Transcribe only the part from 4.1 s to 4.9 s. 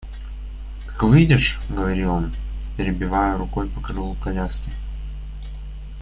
коляски.